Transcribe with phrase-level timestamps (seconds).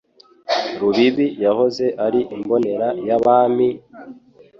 [0.79, 3.67] Rubibi yahoze ari imbonera y'Abami,